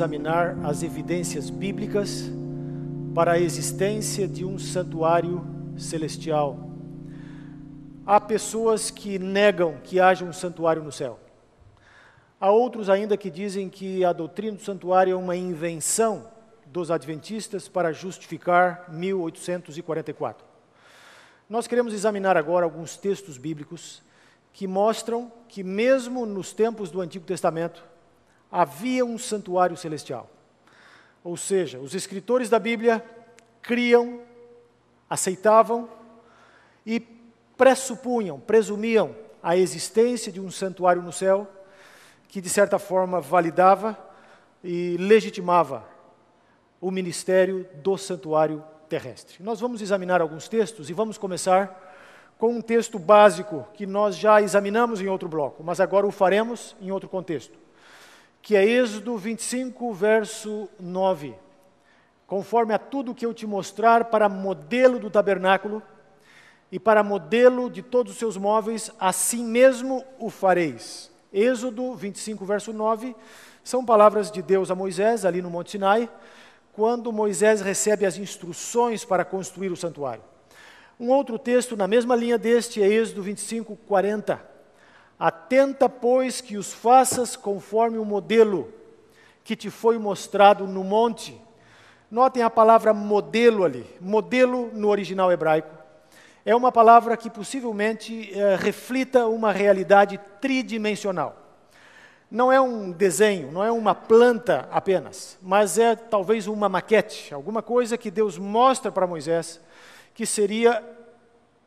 [0.00, 2.24] examinar as evidências bíblicas
[3.14, 6.70] para a existência de um santuário celestial.
[8.06, 11.20] Há pessoas que negam que haja um santuário no céu.
[12.40, 16.28] Há outros ainda que dizem que a doutrina do santuário é uma invenção
[16.64, 20.46] dos adventistas para justificar 1844.
[21.46, 24.02] Nós queremos examinar agora alguns textos bíblicos
[24.50, 27.84] que mostram que, mesmo nos tempos do Antigo Testamento,
[28.50, 30.28] havia um santuário celestial.
[31.22, 33.04] Ou seja, os escritores da Bíblia
[33.62, 34.20] criam,
[35.08, 35.88] aceitavam
[36.84, 37.00] e
[37.56, 41.46] pressupunham, presumiam a existência de um santuário no céu
[42.28, 43.98] que, de certa forma, validava
[44.62, 45.84] e legitimava
[46.80, 49.42] o ministério do santuário terrestre.
[49.42, 51.88] Nós vamos examinar alguns textos e vamos começar
[52.38, 56.74] com um texto básico que nós já examinamos em outro bloco, mas agora o faremos
[56.80, 57.58] em outro contexto,
[58.42, 61.34] que é Êxodo 25, verso 9.
[62.26, 65.82] Conforme a tudo que eu te mostrar para modelo do tabernáculo
[66.70, 71.10] e para modelo de todos os seus móveis, assim mesmo o fareis.
[71.32, 73.14] Êxodo 25, verso 9,
[73.62, 76.08] são palavras de Deus a Moisés, ali no Monte Sinai,
[76.72, 80.22] quando Moisés recebe as instruções para construir o santuário.
[80.98, 84.40] Um outro texto na mesma linha deste é Êxodo 25, 40.
[85.20, 88.72] Atenta, pois, que os faças conforme o modelo
[89.44, 91.38] que te foi mostrado no monte.
[92.10, 93.84] Notem a palavra modelo ali.
[94.00, 95.76] Modelo no original hebraico.
[96.42, 101.36] É uma palavra que possivelmente é, reflita uma realidade tridimensional.
[102.30, 107.60] Não é um desenho, não é uma planta apenas, mas é talvez uma maquete, alguma
[107.60, 109.60] coisa que Deus mostra para Moisés
[110.14, 110.82] que seria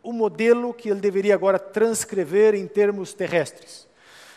[0.04, 3.88] o modelo que ele deveria agora transcrever em termos terrestres.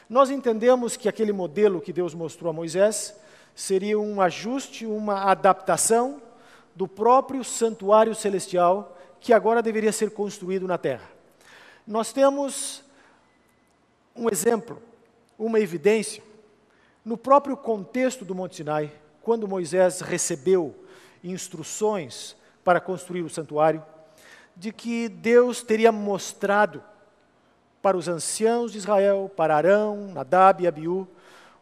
[0.09, 3.15] Nós entendemos que aquele modelo que Deus mostrou a Moisés
[3.55, 6.23] seria um ajuste, uma adaptação
[6.75, 11.11] do próprio santuário celestial que agora deveria ser construído na terra.
[11.85, 12.85] Nós temos
[14.15, 14.81] um exemplo,
[15.37, 16.23] uma evidência,
[17.05, 20.75] no próprio contexto do Monte Sinai, quando Moisés recebeu
[21.25, 23.83] instruções para construir o santuário
[24.57, 26.83] de que Deus teria mostrado
[27.83, 31.07] para os anciãos de Israel, para Arão, Nadab e Abiú,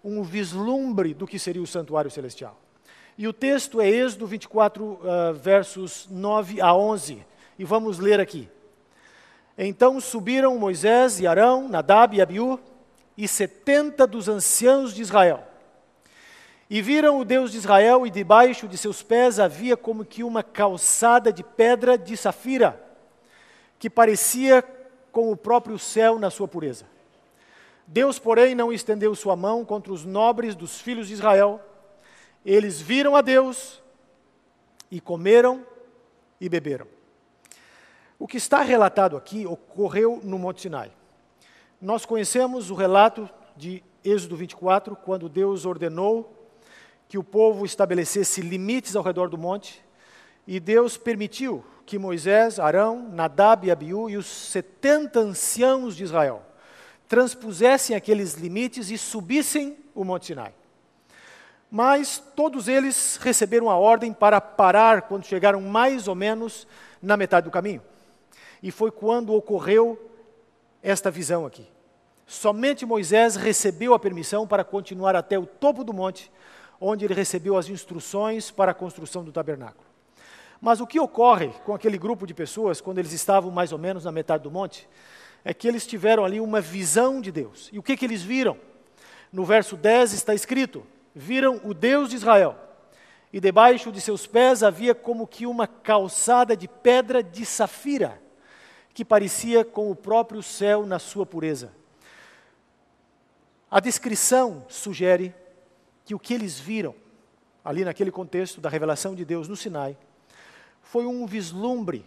[0.02, 2.58] um vislumbre do que seria o santuário celestial.
[3.18, 7.24] E o texto é Êxodo 24, uh, ah, versos 9 a 11.
[7.58, 8.48] E vamos ler aqui.
[9.56, 12.58] Então subiram Moisés e Arão, Nadab e Abiú,
[13.16, 15.44] e setenta dos anciãos de Israel.
[16.68, 20.42] E viram o Deus de Israel, e debaixo de seus pés havia como que uma
[20.42, 22.83] calçada de pedra de safira,
[23.84, 24.64] que parecia
[25.12, 26.86] com o próprio céu na sua pureza.
[27.86, 31.60] Deus, porém, não estendeu sua mão contra os nobres dos filhos de Israel.
[32.46, 33.82] Eles viram a Deus
[34.90, 35.66] e comeram
[36.40, 36.86] e beberam.
[38.18, 40.90] O que está relatado aqui ocorreu no Monte Sinai.
[41.78, 46.34] Nós conhecemos o relato de Êxodo 24, quando Deus ordenou
[47.06, 49.84] que o povo estabelecesse limites ao redor do monte,
[50.46, 56.42] e Deus permitiu que Moisés, Arão, Nadab e Abiú e os setenta anciãos de Israel
[57.08, 60.54] transpusessem aqueles limites e subissem o Monte Sinai.
[61.70, 66.66] Mas todos eles receberam a ordem para parar quando chegaram mais ou menos
[67.02, 67.82] na metade do caminho.
[68.62, 70.10] E foi quando ocorreu
[70.82, 71.66] esta visão aqui.
[72.26, 76.30] Somente Moisés recebeu a permissão para continuar até o topo do monte,
[76.80, 79.93] onde ele recebeu as instruções para a construção do tabernáculo.
[80.64, 84.06] Mas o que ocorre com aquele grupo de pessoas, quando eles estavam mais ou menos
[84.06, 84.88] na metade do monte,
[85.44, 87.68] é que eles tiveram ali uma visão de Deus.
[87.70, 88.56] E o que, que eles viram?
[89.30, 90.82] No verso 10 está escrito:
[91.14, 92.56] Viram o Deus de Israel,
[93.30, 98.18] e debaixo de seus pés havia como que uma calçada de pedra de safira,
[98.94, 101.72] que parecia com o próprio céu na sua pureza.
[103.70, 105.34] A descrição sugere
[106.06, 106.94] que o que eles viram,
[107.62, 109.94] ali naquele contexto da revelação de Deus no Sinai,
[110.84, 112.06] foi um vislumbre,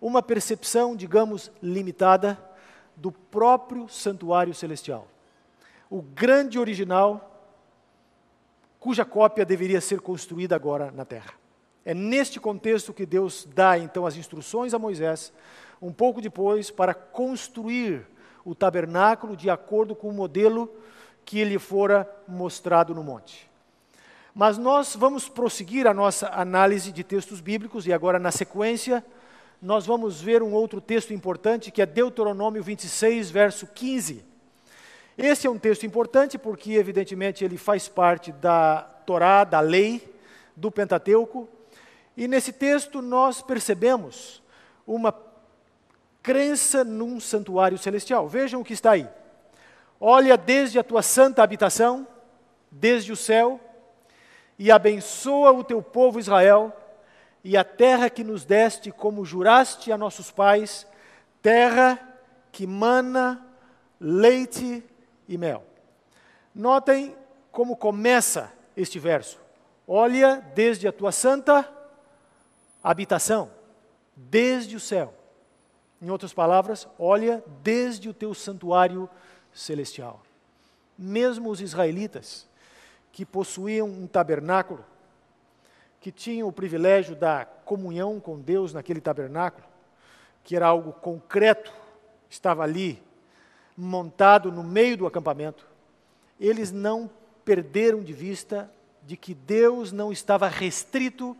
[0.00, 2.36] uma percepção, digamos, limitada
[2.96, 5.06] do próprio santuário celestial.
[5.88, 7.46] O grande original,
[8.80, 11.34] cuja cópia deveria ser construída agora na terra.
[11.84, 15.32] É neste contexto que Deus dá então as instruções a Moisés,
[15.80, 18.06] um pouco depois, para construir
[18.44, 20.72] o tabernáculo de acordo com o modelo
[21.24, 23.51] que lhe fora mostrado no monte.
[24.34, 29.04] Mas nós vamos prosseguir a nossa análise de textos bíblicos e agora, na sequência,
[29.60, 34.24] nós vamos ver um outro texto importante que é Deuteronômio 26, verso 15.
[35.18, 40.10] Esse é um texto importante porque, evidentemente, ele faz parte da Torá, da lei,
[40.56, 41.46] do Pentateuco.
[42.16, 44.42] E nesse texto nós percebemos
[44.86, 45.14] uma
[46.22, 48.26] crença num santuário celestial.
[48.26, 49.06] Vejam o que está aí.
[50.00, 52.06] Olha desde a tua santa habitação,
[52.70, 53.60] desde o céu,
[54.58, 56.76] e abençoa o teu povo Israel
[57.44, 60.86] e a terra que nos deste, como juraste a nossos pais,
[61.40, 61.98] terra
[62.52, 63.44] que mana
[64.00, 64.84] leite
[65.28, 65.64] e mel.
[66.54, 67.16] Notem
[67.50, 69.40] como começa este verso.
[69.86, 71.68] Olha desde a tua santa
[72.82, 73.50] habitação,
[74.14, 75.14] desde o céu.
[76.00, 79.08] Em outras palavras, olha desde o teu santuário
[79.52, 80.22] celestial.
[80.98, 82.46] Mesmo os israelitas,
[83.12, 84.84] que possuíam um tabernáculo,
[86.00, 89.64] que tinham o privilégio da comunhão com Deus naquele tabernáculo,
[90.42, 91.72] que era algo concreto,
[92.28, 93.00] estava ali,
[93.76, 95.66] montado no meio do acampamento,
[96.40, 97.08] eles não
[97.44, 98.70] perderam de vista
[99.04, 101.36] de que Deus não estava restrito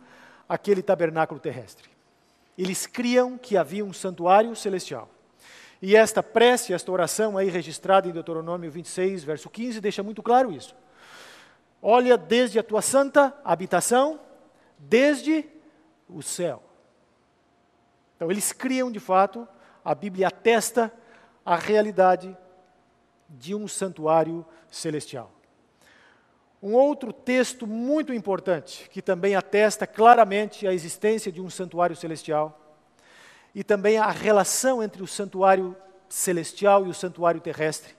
[0.47, 1.89] àquele tabernáculo terrestre.
[2.57, 5.09] Eles criam que havia um santuário celestial.
[5.81, 10.51] E esta prece, esta oração aí registrada em Deuteronômio 26, verso 15, deixa muito claro
[10.51, 10.75] isso.
[11.85, 14.17] Olha desde a tua santa habitação
[14.79, 15.45] desde
[16.07, 16.63] o céu.
[18.15, 19.45] Então, eles criam de fato,
[19.83, 20.93] a Bíblia atesta
[21.45, 22.35] a realidade
[23.27, 25.29] de um santuário celestial.
[26.61, 32.57] Um outro texto muito importante, que também atesta claramente a existência de um santuário celestial,
[33.53, 35.75] e também a relação entre o santuário
[36.07, 37.93] celestial e o santuário terrestre,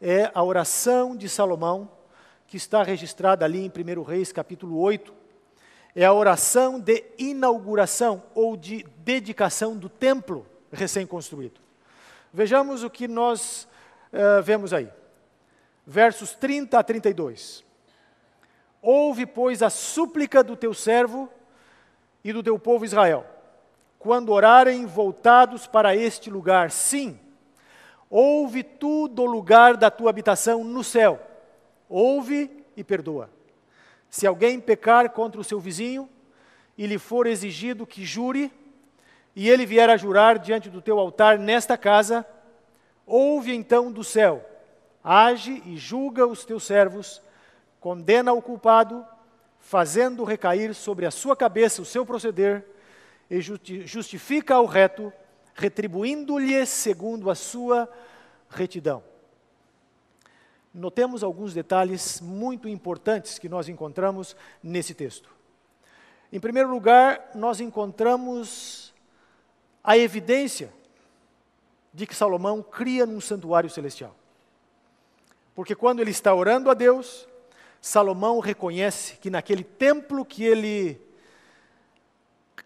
[0.00, 1.90] é a oração de Salomão,
[2.52, 5.10] que está registrada ali em 1 Reis, capítulo 8,
[5.96, 11.58] é a oração de inauguração ou de dedicação do templo recém-construído.
[12.30, 13.66] Vejamos o que nós
[14.12, 14.90] uh, vemos aí.
[15.86, 17.64] Versos 30 a 32.
[18.82, 21.30] Ouve, pois, a súplica do teu servo
[22.22, 23.24] e do teu povo Israel,
[23.98, 26.70] quando orarem voltados para este lugar.
[26.70, 27.18] Sim,
[28.10, 31.31] ouve tu do lugar da tua habitação no céu.
[31.94, 33.28] Ouve e perdoa.
[34.08, 36.08] Se alguém pecar contra o seu vizinho
[36.76, 38.50] e lhe for exigido que jure,
[39.36, 42.26] e ele vier a jurar diante do teu altar nesta casa,
[43.04, 44.42] ouve então do céu,
[45.04, 47.20] age e julga os teus servos,
[47.78, 49.04] condena o culpado,
[49.58, 52.64] fazendo recair sobre a sua cabeça o seu proceder,
[53.28, 55.12] e justifica o reto,
[55.52, 57.86] retribuindo-lhe segundo a sua
[58.48, 59.11] retidão
[60.74, 65.30] notemos alguns detalhes muito importantes que nós encontramos nesse texto.
[66.32, 68.94] Em primeiro lugar, nós encontramos
[69.84, 70.72] a evidência
[71.92, 74.16] de que Salomão cria num santuário celestial.
[75.54, 77.28] Porque quando ele está orando a Deus,
[77.80, 80.98] Salomão reconhece que naquele templo que ele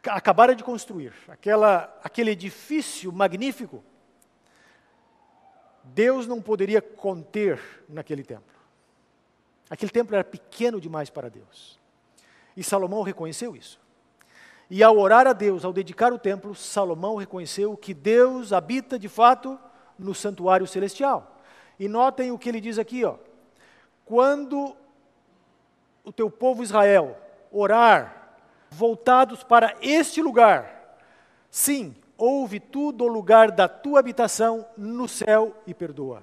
[0.04, 3.82] acabara de construir, aquela, aquele edifício magnífico,
[5.86, 8.54] Deus não poderia conter naquele templo.
[9.68, 11.78] Aquele templo era pequeno demais para Deus.
[12.56, 13.80] E Salomão reconheceu isso.
[14.68, 19.08] E ao orar a Deus, ao dedicar o templo, Salomão reconheceu que Deus habita de
[19.08, 19.58] fato
[19.98, 21.40] no santuário celestial.
[21.78, 23.16] E notem o que ele diz aqui, ó.
[24.04, 24.76] Quando
[26.04, 27.16] o teu povo Israel
[27.50, 28.38] orar
[28.70, 30.98] voltados para este lugar,
[31.50, 36.22] sim, ouve tu do lugar da tua habitação no céu e perdoa.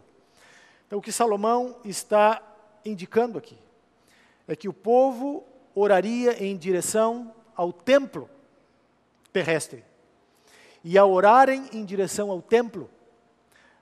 [0.88, 2.42] Então, o que Salomão está
[2.86, 3.58] indicando aqui
[4.48, 8.30] é que o povo oraria em direção ao templo
[9.32, 9.84] terrestre.
[10.84, 12.90] E ao orarem em direção ao templo,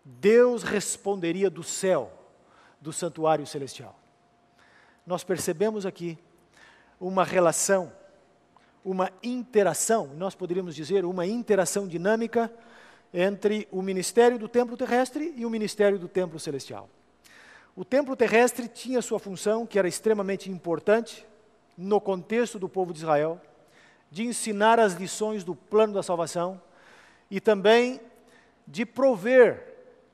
[0.03, 2.11] Deus responderia do céu,
[2.79, 3.97] do santuário celestial.
[5.05, 6.17] Nós percebemos aqui
[6.99, 7.91] uma relação
[8.83, 12.51] uma interação, nós poderíamos dizer uma interação dinâmica
[13.13, 16.89] entre o ministério do templo terrestre e o ministério do templo celestial.
[17.75, 21.25] O templo terrestre tinha sua função, que era extremamente importante
[21.77, 23.39] no contexto do povo de Israel,
[24.09, 26.61] de ensinar as lições do plano da salvação
[27.29, 28.01] e também
[28.67, 29.71] de prover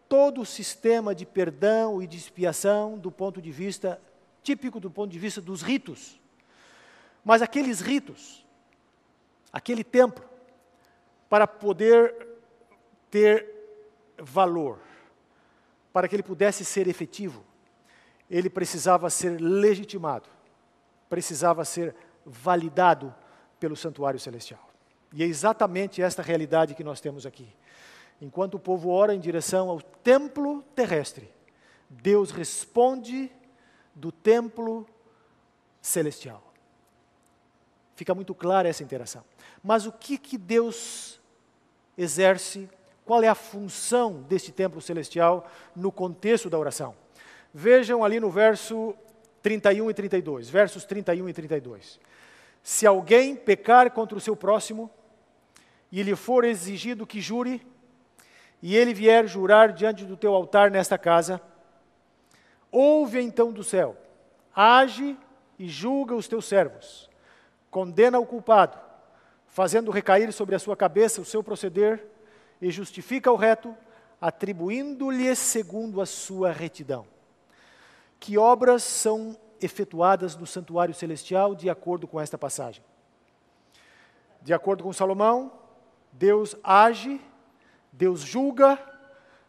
[0.07, 3.99] todo o sistema de perdão e de expiação do ponto de vista
[4.43, 6.19] típico do ponto de vista dos ritos.
[7.25, 8.46] Mas aqueles ritos
[9.51, 10.25] aquele templo,
[11.29, 12.27] para poder
[13.09, 13.45] ter
[14.17, 14.79] valor,
[15.91, 17.43] para que ele pudesse ser efetivo,
[18.29, 20.29] ele precisava ser legitimado,
[21.09, 23.13] precisava ser validado
[23.59, 24.67] pelo santuário celestial.
[25.13, 27.47] E é exatamente esta realidade que nós temos aqui.
[28.21, 31.31] Enquanto o povo ora em direção ao templo terrestre,
[31.89, 33.31] Deus responde
[33.95, 34.85] do templo
[35.81, 36.43] celestial.
[37.95, 39.23] Fica muito clara essa interação.
[39.67, 41.19] Mas o que, que Deus
[41.97, 42.69] exerce?
[43.03, 45.45] Qual é a função deste templo celestial
[45.75, 46.95] no contexto da oração?
[47.53, 48.95] Vejam ali no verso
[49.43, 51.99] 31 e 32, versos 31 e 32.
[52.63, 54.89] Se alguém pecar contra o seu próximo
[55.91, 57.61] e lhe for exigido que jure,
[58.61, 61.41] e ele vier jurar diante do teu altar nesta casa,
[62.71, 63.97] ouve então do céu,
[64.55, 65.17] age
[65.59, 67.09] e julga os teus servos,
[67.69, 68.86] condena o culpado,
[69.57, 72.05] fazendo recair sobre a sua cabeça o seu proceder,
[72.61, 73.75] e justifica o reto,
[74.21, 77.07] atribuindo-lhe segundo a sua retidão.
[78.19, 82.83] Que obras são efetuadas no santuário celestial de acordo com esta passagem?
[84.43, 85.51] De acordo com Salomão,
[86.13, 87.19] Deus age
[87.91, 88.77] Deus julga,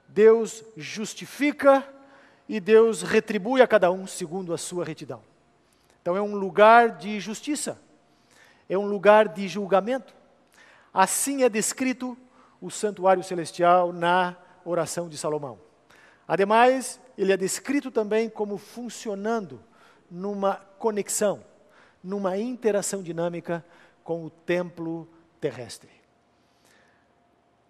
[0.08, 1.86] Deus justifica
[2.48, 5.22] e Deus retribui a cada um segundo a sua retidão.
[6.00, 7.78] Então é um lugar de justiça,
[8.68, 10.14] é um lugar de julgamento.
[10.92, 12.16] Assim é descrito
[12.60, 15.58] o santuário celestial na oração de Salomão.
[16.26, 19.62] Ademais, ele é descrito também como funcionando
[20.10, 21.42] numa conexão,
[22.02, 23.64] numa interação dinâmica
[24.04, 25.08] com o templo
[25.40, 25.90] terrestre.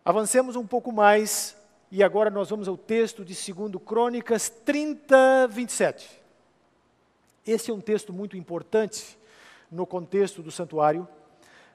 [0.04, 1.56] Avancemos um pouco mais
[1.90, 6.22] e agora nós vamos ao texto de 2 Crônicas 30, 27.
[7.46, 9.18] Esse é um texto muito importante
[9.70, 11.06] no contexto do santuário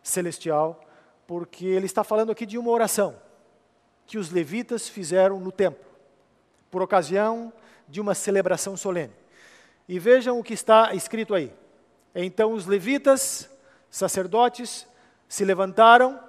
[0.01, 0.79] celestial,
[1.25, 3.15] porque ele está falando aqui de uma oração
[4.05, 5.85] que os levitas fizeram no templo,
[6.69, 7.53] por ocasião
[7.87, 9.13] de uma celebração solene.
[9.87, 11.53] E vejam o que está escrito aí.
[12.15, 13.49] Então os levitas,
[13.89, 14.87] sacerdotes,
[15.27, 16.19] se levantaram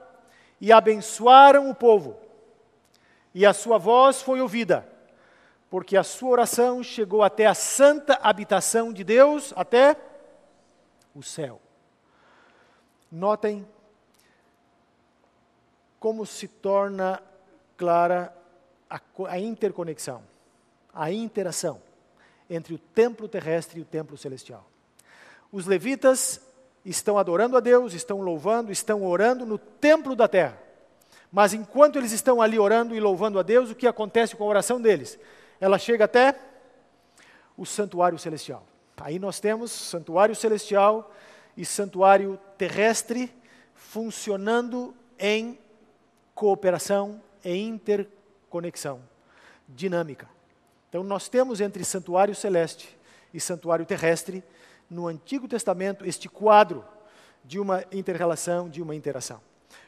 [0.61, 2.17] e abençoaram o povo.
[3.35, 4.87] E a sua voz foi ouvida,
[5.69, 9.97] porque a sua oração chegou até a santa habitação de Deus, até
[11.15, 11.61] o céu.
[13.11, 13.67] Notem
[16.01, 17.23] como se torna
[17.77, 18.35] clara
[18.91, 20.23] a, a interconexão,
[20.93, 21.81] a interação
[22.49, 24.65] entre o templo terrestre e o templo celestial.
[25.51, 26.41] Os levitas
[26.85, 30.59] estão adorando a Deus, estão louvando, estão orando no templo da terra.
[31.33, 34.49] Mas enquanto eles estão ali orando e louvando a Deus, o que acontece com a
[34.49, 35.19] oração deles?
[35.61, 36.39] Ela chega até
[37.57, 38.65] o santuário celestial.
[39.01, 41.13] Aí nós temos santuário celestial
[41.57, 43.33] e santuário terrestre
[43.75, 45.59] funcionando em
[46.35, 49.01] cooperação e interconexão
[49.69, 50.29] dinâmica.
[50.89, 52.97] Então nós temos entre santuário celeste
[53.33, 54.43] e santuário terrestre
[54.89, 56.85] no Antigo Testamento este quadro
[57.45, 59.41] de uma interrelação, de uma interação.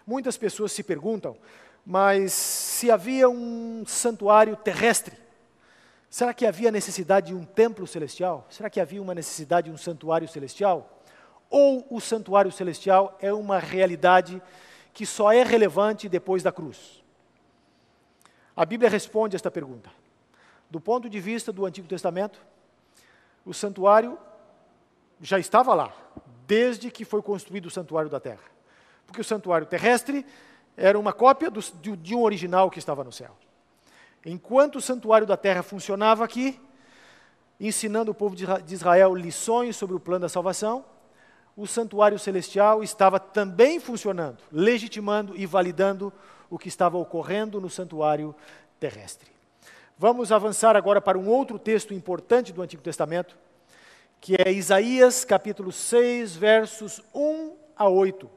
[0.06, 1.36] Muitas pessoas se perguntam,
[1.84, 5.16] mas se havia um santuário terrestre,
[6.16, 8.46] será que havia necessidade de um templo celestial?
[8.49, 11.02] Será que havia uma necessidade de um santuário celestial?
[11.50, 14.40] Ou o santuário celestial é uma realidade
[14.94, 17.04] que só é relevante depois da cruz?
[18.56, 19.90] A Bíblia responde esta pergunta.
[20.70, 22.40] Do ponto de vista do Antigo Testamento,
[23.44, 24.18] o santuário
[25.20, 25.94] já estava lá,
[26.46, 28.44] desde que foi construído o santuário da terra.
[29.06, 30.25] Porque o santuário terrestre
[30.78, 33.37] era uma cópia do, de, de um original que estava no céu.
[34.28, 36.61] Enquanto o santuário da terra funcionava aqui,
[37.61, 40.85] ensinando o povo de Israel lições sobre o plano da salvação,
[41.56, 46.12] o santuário celestial estava também funcionando, legitimando e validando
[46.50, 48.35] o que estava ocorrendo no santuário
[48.80, 49.30] terrestre.
[49.97, 53.38] Vamos avançar agora para um outro texto importante do Antigo Testamento,
[54.21, 58.28] que é Isaías capítulo 6, versos 1 a 8.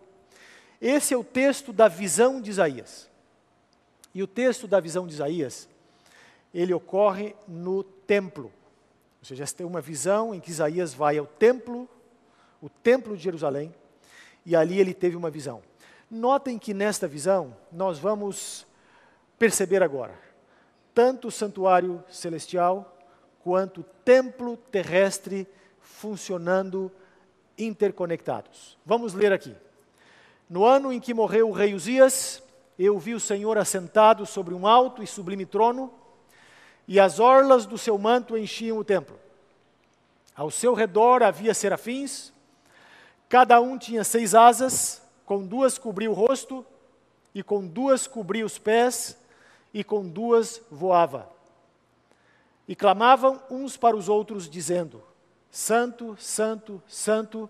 [0.79, 3.09] Esse é o texto da visão de Isaías.
[4.13, 5.68] E o texto da visão de Isaías,
[6.53, 8.51] ele ocorre no templo.
[9.19, 11.87] Ou seja, tem uma visão em que Isaías vai ao templo,
[12.61, 13.73] o templo de Jerusalém,
[14.45, 15.61] e ali ele teve uma visão.
[16.09, 18.65] Notem que nesta visão nós vamos
[19.37, 20.29] perceber agora
[20.99, 22.97] tanto o santuário celestial
[23.41, 25.47] quanto o templo terrestre
[25.79, 26.91] funcionando
[27.57, 28.77] interconectados.
[28.85, 29.55] Vamos ler aqui.
[30.49, 32.43] No ano em que morreu o rei Uzias,
[32.77, 35.93] eu vi o Senhor assentado sobre um alto e sublime trono,
[36.89, 39.15] e as orlas do seu manto enchiam o templo.
[40.35, 42.33] Ao seu redor havia serafins,
[43.29, 46.65] cada um tinha seis asas, com duas cobria o rosto,
[47.31, 49.15] e com duas cobria os pés,
[49.71, 51.29] e com duas voava.
[52.67, 55.03] E clamavam uns para os outros, dizendo:
[55.51, 57.47] Santo, Santo, Santo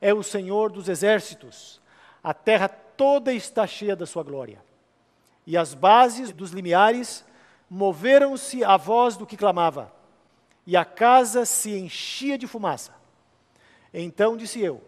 [0.00, 1.80] é o Senhor dos exércitos.
[2.24, 4.60] A terra toda está cheia da sua glória.
[5.46, 7.24] E as bases dos limiares
[7.68, 9.92] moveram-se à voz do que clamava,
[10.66, 12.94] e a casa se enchia de fumaça.
[13.92, 14.82] Então disse eu: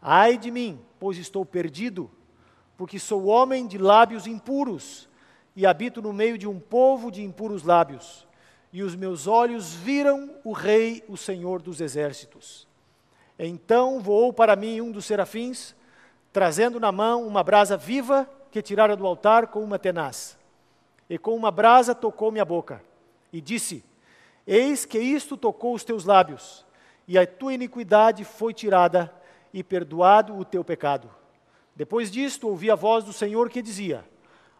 [0.00, 2.10] Ai de mim, pois estou perdido,
[2.76, 5.08] porque sou homem de lábios impuros
[5.54, 8.26] e habito no meio de um povo de impuros lábios.
[8.72, 12.68] E os meus olhos viram o Rei, o Senhor dos exércitos.
[13.38, 15.74] Então voou para mim um dos serafins,
[16.32, 20.38] trazendo na mão uma brasa viva que tirara do altar com uma tenaz.
[21.08, 22.82] E com uma brasa tocou minha boca,
[23.32, 23.84] e disse:
[24.46, 26.66] Eis que isto tocou os teus lábios,
[27.06, 29.12] e a tua iniquidade foi tirada,
[29.52, 31.08] e perdoado o teu pecado.
[31.74, 34.04] Depois disto, ouvi a voz do Senhor que dizia: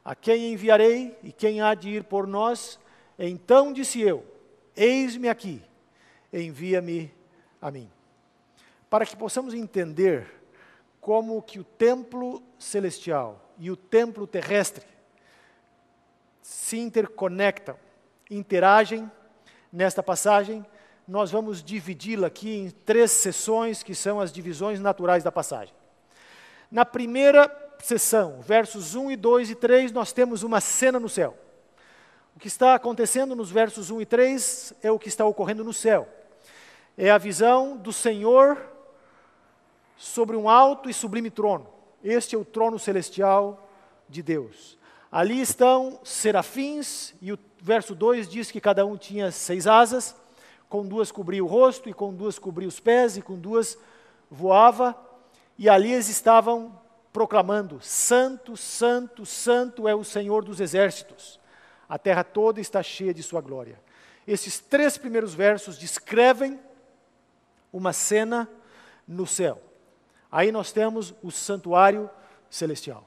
[0.04, 2.78] A quem enviarei e quem há de ir por nós?
[3.18, 4.24] Então disse eu:
[4.76, 5.62] Eis-me aqui,
[6.32, 7.12] envia-me
[7.60, 7.90] a mim.
[8.88, 10.26] Para que possamos entender
[11.00, 14.95] como que o templo celestial e o templo terrestre
[16.46, 17.76] se interconectam,
[18.30, 19.10] interagem
[19.72, 20.64] nesta passagem,
[21.06, 25.74] nós vamos dividi-la aqui em três sessões, que são as divisões naturais da passagem.
[26.70, 27.50] Na primeira
[27.82, 31.36] sessão, versos 1 e 2 e 3, nós temos uma cena no céu.
[32.36, 35.72] O que está acontecendo nos versos 1 e 3 é o que está ocorrendo no
[35.72, 36.08] céu.
[36.96, 38.56] É a visão do Senhor
[39.96, 41.66] sobre um alto e sublime trono.
[42.04, 43.68] Este é o trono celestial
[44.08, 44.76] de Deus.
[45.16, 50.14] Ali estão serafins, e o verso 2 diz que cada um tinha seis asas,
[50.68, 53.78] com duas cobria o rosto, e com duas cobria os pés, e com duas
[54.30, 54.94] voava,
[55.56, 56.78] e ali eles estavam
[57.14, 61.40] proclamando: Santo, Santo, Santo é o Senhor dos exércitos.
[61.88, 63.80] A terra toda está cheia de Sua glória.
[64.28, 66.60] Esses três primeiros versos descrevem
[67.72, 68.46] uma cena
[69.08, 69.62] no céu.
[70.30, 72.10] Aí nós temos o santuário
[72.50, 73.02] celestial.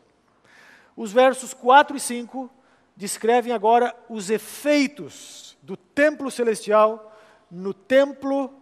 [0.99, 2.49] Os versos 4 e 5
[2.93, 7.17] descrevem agora os efeitos do templo celestial
[7.49, 8.53] no templo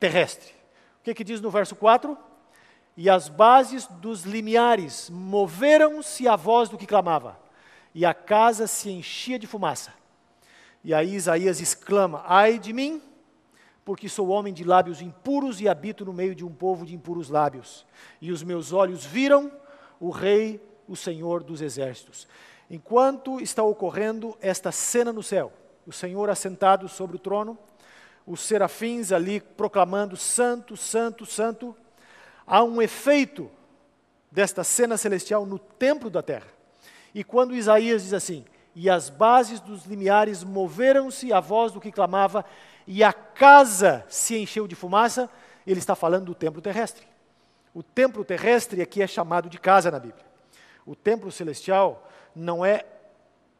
[0.00, 0.52] terrestre.
[0.98, 2.18] O que, que diz no verso 4?
[2.96, 7.38] E as bases dos limiares moveram-se à voz do que clamava,
[7.94, 9.94] e a casa se enchia de fumaça.
[10.82, 13.00] E aí Isaías exclama: Ai de mim,
[13.84, 17.30] porque sou homem de lábios impuros e habito no meio de um povo de impuros
[17.30, 17.86] lábios.
[18.20, 19.52] E os meus olhos viram
[20.00, 22.26] o Rei o Senhor dos Exércitos.
[22.70, 25.52] Enquanto está ocorrendo esta cena no céu,
[25.86, 27.56] o Senhor assentado sobre o trono,
[28.26, 31.76] os serafins ali proclamando: Santo, Santo, Santo,
[32.46, 33.50] há um efeito
[34.30, 36.48] desta cena celestial no templo da terra.
[37.14, 38.44] E quando Isaías diz assim:
[38.74, 42.44] E as bases dos limiares moveram-se à voz do que clamava,
[42.86, 45.30] e a casa se encheu de fumaça,
[45.66, 47.06] ele está falando do templo terrestre.
[47.72, 50.25] O templo terrestre aqui é chamado de casa na Bíblia.
[50.86, 52.84] O templo celestial não é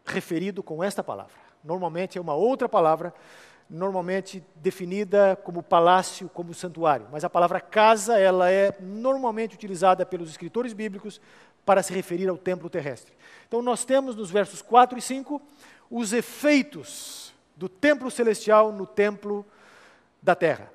[0.06, 1.34] referido com esta palavra.
[1.64, 3.12] Normalmente é uma outra palavra,
[3.68, 7.08] normalmente definida como palácio, como santuário.
[7.10, 11.20] Mas a palavra casa, ela é normalmente utilizada pelos escritores bíblicos
[11.64, 13.12] para se referir ao templo terrestre.
[13.48, 15.42] Então nós temos nos versos 4 e 5
[15.90, 19.44] os efeitos do templo celestial no templo
[20.22, 20.72] da terra.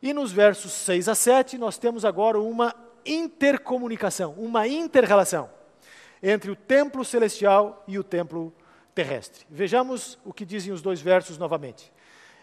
[0.00, 2.72] E nos versos 6 a 7 nós temos agora uma
[3.04, 5.57] intercomunicação, uma interrelação
[6.22, 8.52] entre o templo celestial e o templo
[8.94, 9.46] terrestre.
[9.48, 11.92] Vejamos o que dizem os dois versos novamente.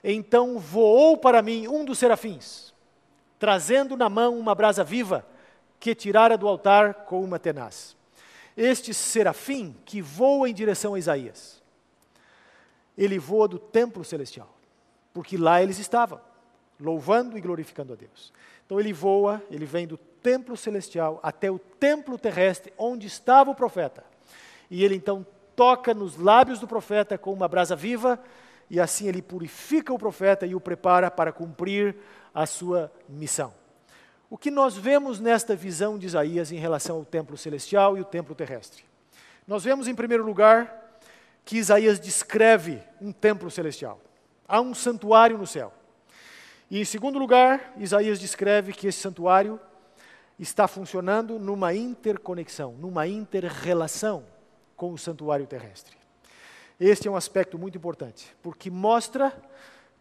[0.03, 2.73] Então voou para mim um dos serafins,
[3.39, 5.25] trazendo na mão uma brasa viva
[5.79, 7.95] que tirara do altar com uma tenaz.
[8.55, 11.61] Este serafim que voa em direção a Isaías,
[12.97, 14.55] ele voa do templo celestial,
[15.13, 16.21] porque lá eles estavam,
[16.79, 18.31] louvando e glorificando a Deus.
[18.65, 23.55] Então ele voa, ele vem do templo celestial até o templo terrestre onde estava o
[23.55, 24.03] profeta.
[24.71, 25.23] E ele então
[25.55, 28.19] toca nos lábios do profeta com uma brasa viva,
[28.67, 31.95] e assim ele purifica o profeta e o prepara para cumprir
[32.33, 33.53] a sua missão.
[34.27, 38.05] O que nós vemos nesta visão de Isaías em relação ao templo celestial e o
[38.05, 38.83] templo terrestre?
[39.47, 40.97] Nós vemos, em primeiro lugar,
[41.45, 44.01] que Isaías descreve um templo celestial.
[44.47, 45.71] Há um santuário no céu.
[46.71, 49.59] E, em segundo lugar, Isaías descreve que esse santuário
[50.37, 54.25] está funcionando numa interconexão, numa interrelação
[54.75, 55.95] com o santuário terrestre.
[56.79, 59.33] Este é um aspecto muito importante, porque mostra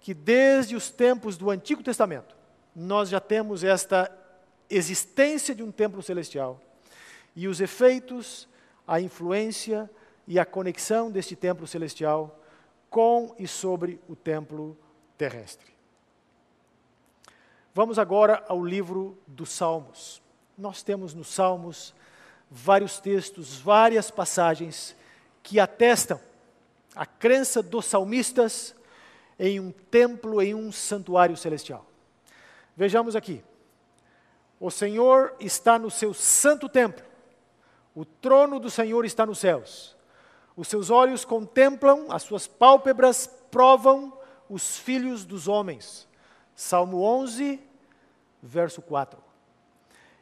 [0.01, 2.37] que desde os tempos do Antigo Testamento,
[2.75, 4.11] nós já temos esta
[4.69, 6.61] existência de um templo celestial
[7.37, 8.49] e os efeitos,
[8.87, 9.89] a influência
[10.27, 12.41] e a conexão deste templo celestial
[12.91, 14.77] com e sobre o templo
[15.17, 15.73] terrestre.
[17.73, 20.24] Vamos agora ao livro dos Salmos.
[20.57, 21.95] Nós temos nos Salmos
[22.51, 24.95] vários textos, várias passagens
[25.43, 26.21] que atestam
[26.95, 28.75] a crença dos salmistas
[29.39, 31.85] em um templo, em um santuário celestial.
[32.77, 33.43] Vejamos aqui.
[34.61, 37.05] O Senhor está no seu santo templo.
[37.95, 39.97] O trono do Senhor está nos céus.
[40.57, 44.17] Os seus olhos contemplam, as suas pálpebras provam
[44.49, 46.09] os filhos dos homens.
[46.55, 47.61] Salmo 11,
[48.41, 49.24] verso 4.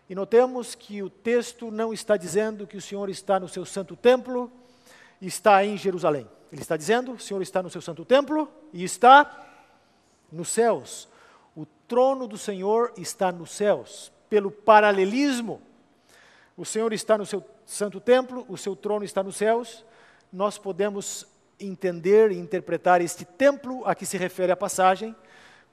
[0.09, 3.97] E notemos que o texto não está dizendo que o Senhor está no seu santo
[3.97, 4.51] templo
[5.27, 6.29] está em Jerusalém.
[6.51, 9.47] Ele está dizendo: o Senhor está no seu santo templo e está
[10.31, 11.09] nos céus.
[11.57, 14.13] O trono do Senhor está nos céus.
[14.29, 15.61] Pelo paralelismo,
[16.57, 19.85] o Senhor está no seu santo templo, o seu trono está nos céus.
[20.33, 21.27] Nós podemos
[21.61, 25.15] entender e interpretar este templo a que se refere a passagem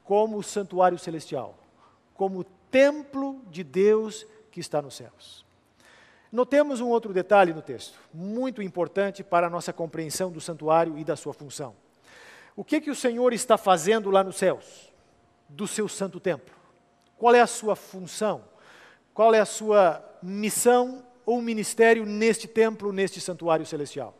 [0.04, 1.58] como o santuário celestial,
[2.20, 5.46] como templo de Deus que está nos céus.
[6.30, 11.06] Notemos um outro detalhe no texto, muito importante para a nossa compreensão do santuário e
[11.06, 11.74] da sua função.
[12.58, 14.92] O que, que o Senhor está fazendo lá nos céus,
[15.48, 16.54] do seu santo templo?
[17.18, 18.44] Qual é a sua função?
[19.14, 24.14] Qual é a sua missão ou ministério neste templo, neste santuário celestial?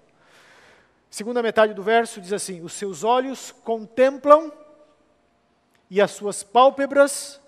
[1.10, 4.54] Segunda metade do verso diz assim: Os seus olhos contemplam
[5.90, 7.42] e as suas pálpebras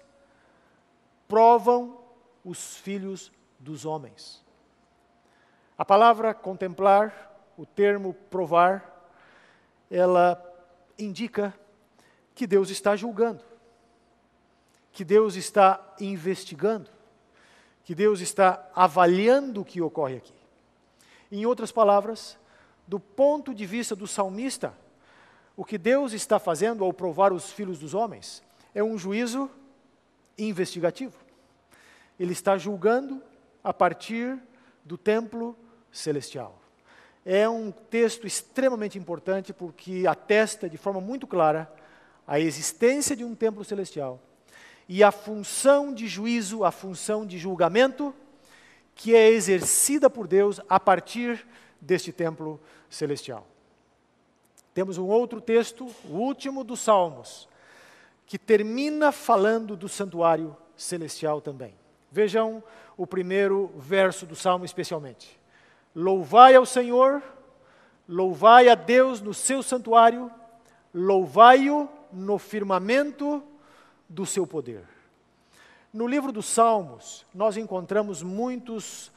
[1.32, 1.98] provam
[2.44, 4.44] os filhos dos homens.
[5.78, 9.10] A palavra contemplar, o termo provar,
[9.90, 10.38] ela
[11.00, 11.58] indica
[12.36, 13.42] que Deus está julgando,
[14.92, 16.90] que Deus está investigando,
[17.86, 20.36] que Deus está avaliando o que ocorre aqui.
[21.32, 22.38] Em outras palavras,
[22.86, 24.78] do ponto de vista do salmista,
[25.56, 28.44] o que Deus está fazendo ao provar os filhos dos homens
[28.76, 29.50] é um juízo
[30.48, 31.18] investigativo.
[32.20, 33.22] Ele está julgando
[33.64, 34.40] a partir
[34.84, 35.58] do templo
[35.92, 36.60] celestial.
[37.26, 41.72] É um texto extremamente importante porque atesta de forma muito clara
[42.28, 44.20] a existência de um templo celestial
[44.88, 48.14] e a função de juízo, a função de julgamento
[48.96, 51.46] que é exercida por Deus a partir
[51.80, 53.48] deste templo celestial.
[54.74, 57.48] Temos um outro texto, o último dos Salmos,
[58.32, 61.74] que termina falando do santuário celestial também.
[62.10, 62.64] Vejam
[62.96, 65.38] o primeiro verso do Salmo, especialmente.
[65.94, 67.22] Louvai ao Senhor,
[68.08, 70.32] louvai a Deus no seu santuário,
[70.96, 73.44] louvai-o no firmamento
[74.08, 74.86] do seu poder.
[75.92, 79.12] No livro dos Salmos, nós encontramos muitos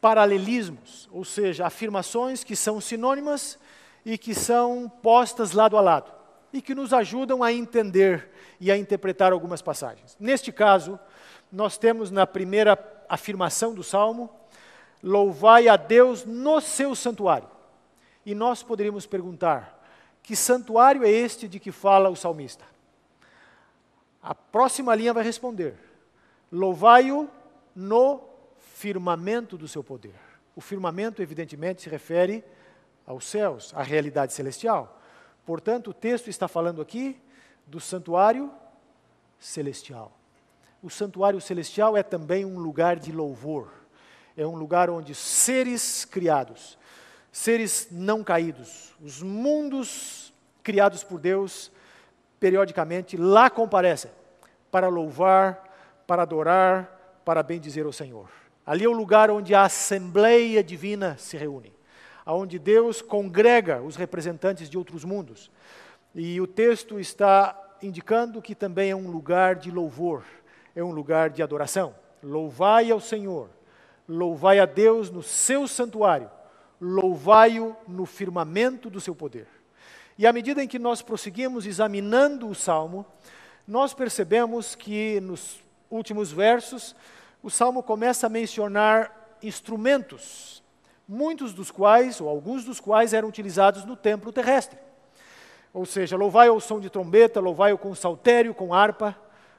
[0.00, 3.58] paralelismos, ou seja, afirmações que são sinônimas
[4.04, 6.15] e que são postas lado a lado
[6.52, 8.30] e que nos ajudam a entender
[8.60, 10.16] e a interpretar algumas passagens.
[10.18, 10.98] Neste caso,
[11.50, 12.78] nós temos na primeira
[13.08, 14.30] afirmação do salmo
[15.02, 17.48] Louvai a Deus no seu santuário.
[18.24, 19.80] E nós poderíamos perguntar:
[20.22, 22.64] que santuário é este de que fala o salmista?
[24.22, 25.76] A próxima linha vai responder:
[26.50, 27.28] Louvai-o
[27.74, 28.20] no
[28.58, 30.14] firmamento do seu poder.
[30.56, 32.42] O firmamento, evidentemente, se refere
[33.06, 35.00] aos céus, à realidade celestial.
[35.46, 37.18] Portanto, o texto está falando aqui
[37.66, 38.52] do santuário
[39.38, 40.12] celestial.
[40.82, 43.86] O santuário celestial é também um lugar de louvor
[44.36, 46.78] é um lugar onde seres criados,
[47.32, 50.32] seres não caídos, os mundos
[50.62, 51.72] criados por Deus,
[52.38, 54.10] periodicamente lá comparecem
[54.70, 58.28] para louvar, para adorar, para bendizer o Senhor.
[58.64, 61.72] Ali é o lugar onde a Assembleia Divina se reúne,
[62.34, 65.50] onde Deus congrega os representantes de outros mundos.
[66.14, 70.24] E o texto está indicando que também é um lugar de louvor,
[70.74, 71.94] é um lugar de adoração.
[72.22, 73.50] Louvai ao Senhor,
[74.08, 76.30] Louvai a Deus no seu santuário,
[76.80, 79.48] louvai-o no firmamento do seu poder.
[80.16, 83.04] E à medida em que nós prosseguimos examinando o salmo,
[83.66, 85.60] nós percebemos que nos
[85.90, 86.94] últimos versos,
[87.42, 90.62] o salmo começa a mencionar instrumentos,
[91.08, 94.78] muitos dos quais, ou alguns dos quais, eram utilizados no templo terrestre.
[95.72, 99.16] Ou seja, louvai ao som de trombeta, louvai-o com saltério, com harpa,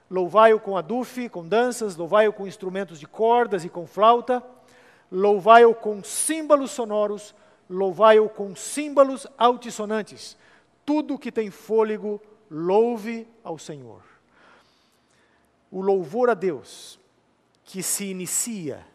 [0.10, 4.42] Louvai-o com adufe, com danças, louvai-o com instrumentos de cordas e com flauta,
[5.12, 7.36] louvai-o com símbolos sonoros,
[7.70, 10.38] louvai-o com símbolos altissonantes.
[10.86, 14.02] Tudo que tem fôlego, louve ao Senhor.
[15.70, 16.98] O louvor a Deus,
[17.66, 18.86] que se inicia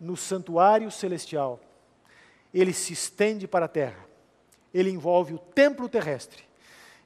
[0.00, 1.60] no santuário celestial,
[2.52, 4.04] ele se estende para a terra,
[4.72, 6.44] ele envolve o templo terrestre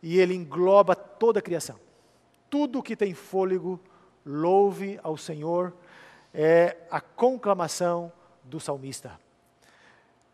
[0.03, 1.79] e ele engloba toda a criação
[2.53, 3.81] tudo que tem fôlego,
[4.27, 5.73] louve ao Senhor,
[6.35, 8.13] é a conclamação
[8.45, 9.19] do salmista.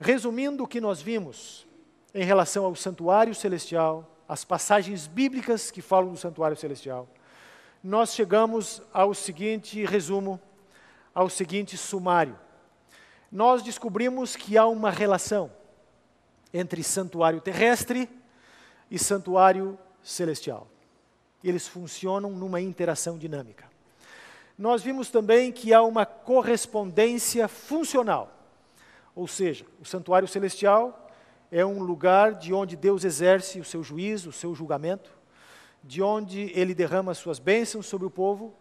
[0.00, 1.64] Resumindo o que nós vimos
[2.12, 7.08] em relação ao santuário celestial, as passagens bíblicas que falam do santuário celestial,
[7.84, 10.40] nós chegamos ao seguinte resumo,
[11.14, 12.36] ao seguinte sumário.
[13.30, 15.50] Nós descobrimos que há uma relação
[16.52, 18.08] entre santuário terrestre
[18.90, 20.66] e santuário celestial.
[21.44, 23.66] Eles funcionam numa interação dinâmica.
[24.56, 28.34] Nós vimos também que há uma correspondência funcional,
[29.14, 31.08] ou seja, o santuário celestial
[31.50, 35.10] é um lugar de onde Deus exerce o seu juízo, o seu julgamento,
[35.84, 38.54] de onde ele derrama suas bênçãos sobre o povo,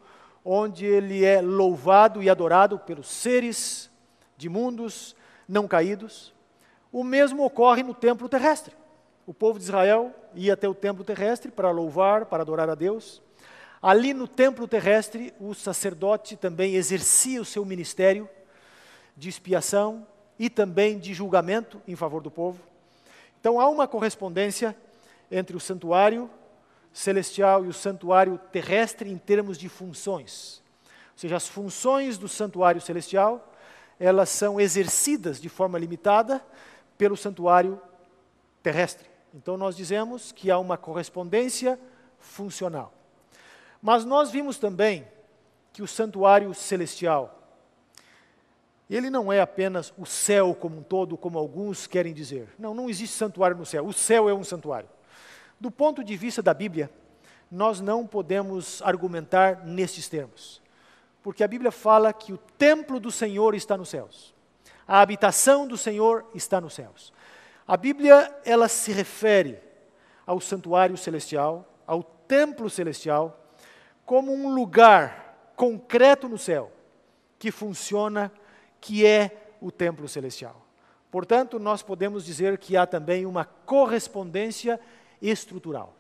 [0.43, 3.89] onde ele é louvado e adorado pelos seres
[4.37, 5.15] de mundos
[5.47, 6.33] não caídos.
[6.91, 8.73] O mesmo ocorre no templo terrestre.
[9.25, 13.21] O povo de Israel ia até o templo terrestre para louvar, para adorar a Deus.
[13.81, 18.29] Ali no templo terrestre, o sacerdote também exercia o seu ministério
[19.15, 20.07] de expiação
[20.39, 22.59] e também de julgamento em favor do povo.
[23.39, 24.75] Então há uma correspondência
[25.29, 26.29] entre o santuário
[26.93, 30.63] celestial e o santuário terrestre em termos de funções.
[31.13, 33.53] Ou seja, as funções do santuário celestial,
[33.99, 36.43] elas são exercidas de forma limitada
[36.97, 37.79] pelo santuário
[38.61, 39.07] terrestre.
[39.33, 41.79] Então nós dizemos que há uma correspondência
[42.19, 42.93] funcional.
[43.81, 45.07] Mas nós vimos também
[45.71, 47.37] que o santuário celestial
[48.89, 52.47] ele não é apenas o céu como um todo, como alguns querem dizer.
[52.57, 53.85] Não, não existe santuário no céu.
[53.85, 54.87] O céu é um santuário.
[55.59, 56.89] Do ponto de vista da Bíblia,
[57.51, 60.61] nós não podemos argumentar nestes termos,
[61.27, 64.33] porque a Bíblia fala que o templo do Senhor está nos céus,
[64.87, 67.11] a habitação do Senhor está nos céus.
[67.67, 69.59] A Bíblia ela se refere
[70.25, 73.45] ao santuário celestial, ao templo celestial,
[74.05, 76.71] como um lugar concreto no céu
[77.37, 78.31] que funciona,
[78.79, 80.65] que é o templo celestial.
[81.11, 84.79] Portanto, nós podemos dizer que há também uma correspondência
[85.21, 85.93] estrutural.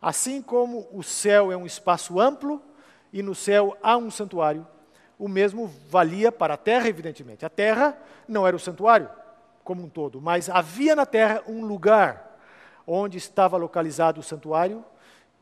[0.00, 2.62] Assim como o céu é um espaço amplo
[3.12, 4.66] e no céu há um santuário,
[5.18, 7.44] o mesmo valia para a terra, evidentemente.
[7.44, 9.10] A terra não era o santuário
[9.64, 12.38] como um todo, mas havia na terra um lugar
[12.86, 14.84] onde estava localizado o santuário,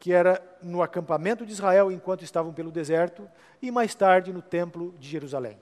[0.01, 3.29] que era no acampamento de Israel enquanto estavam pelo deserto,
[3.63, 5.59] e mais tarde no templo de Jerusalém.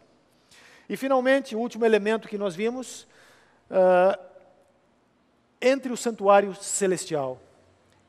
[0.89, 3.07] E finalmente, o último elemento que nós vimos,
[3.71, 4.19] uh,
[5.61, 7.41] entre o santuário celestial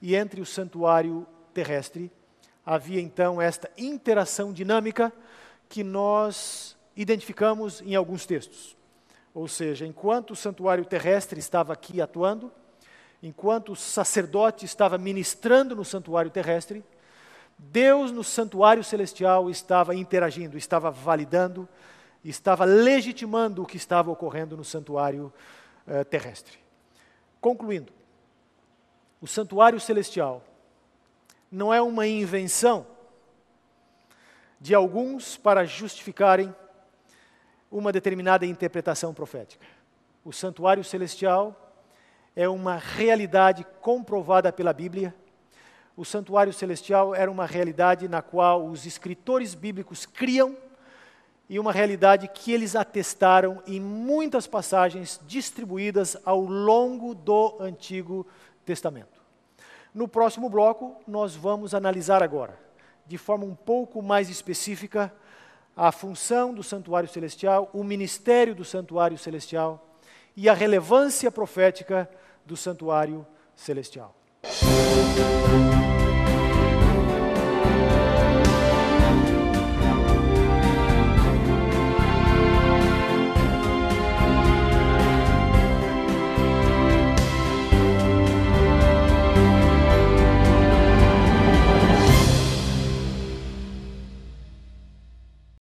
[0.01, 2.11] e entre o santuário terrestre,
[2.65, 5.13] havia então esta interação dinâmica
[5.69, 8.75] que nós identificamos em alguns textos.
[9.33, 12.51] Ou seja, enquanto o santuário terrestre estava aqui atuando,
[13.21, 16.83] enquanto o sacerdote estava ministrando no santuário terrestre,
[17.57, 21.67] Deus no santuário celestial estava interagindo, estava validando,
[22.23, 25.31] estava legitimando o que estava ocorrendo no santuário
[25.87, 26.57] uh, terrestre.
[27.39, 27.93] Concluindo,
[29.21, 30.43] o santuário celestial
[31.51, 32.85] não é uma invenção
[34.59, 36.53] de alguns para justificarem
[37.71, 39.65] uma determinada interpretação profética.
[40.23, 41.73] O santuário celestial
[42.35, 45.13] é uma realidade comprovada pela Bíblia.
[45.95, 50.57] O santuário celestial era uma realidade na qual os escritores bíblicos criam
[51.47, 58.25] e uma realidade que eles atestaram em muitas passagens distribuídas ao longo do Antigo
[58.65, 59.14] Testamento.
[59.95, 62.59] No próximo bloco, nós vamos analisar agora,
[63.07, 65.09] de forma um pouco mais específica,
[65.73, 69.97] a função do santuário celestial, o ministério do santuário celestial
[70.35, 72.09] e a relevância profética
[72.45, 74.13] do santuário celestial.